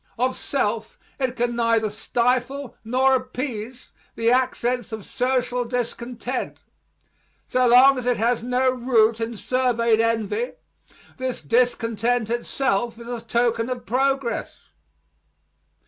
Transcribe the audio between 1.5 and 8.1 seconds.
neither stifle nor appease the accents of social discontent. So long as